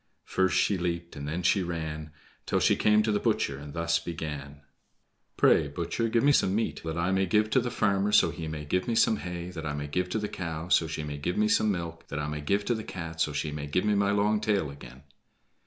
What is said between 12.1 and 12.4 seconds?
I